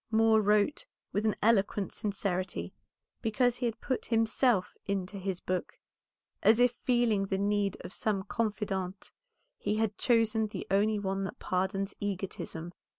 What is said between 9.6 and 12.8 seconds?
had chosen the only one that pardons egotism.